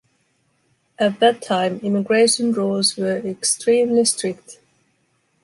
[0.97, 4.57] At that time, immigration rules were extremely strict.